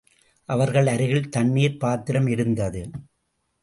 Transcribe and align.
அவர்கள் 0.49 0.87
அருகில் 0.87 1.29
தண்ணீர் 1.29 1.77
பாத்திரம் 1.77 2.27
இருந்தது. 2.27 2.83